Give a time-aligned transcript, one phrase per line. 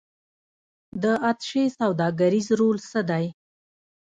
[1.01, 3.25] د اتشې سوداګریز رول څه دی؟